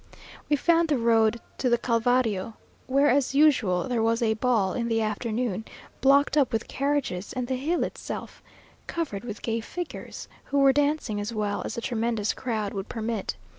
[0.49, 2.55] We found the road to the Calvario,
[2.87, 5.63] where, as usual, there was a ball in the afternoon,
[6.01, 8.41] blocked up with carriages, and the hill itself
[8.87, 13.35] covered with gay figures; who were dancing as well as the tremendous crowd would permit.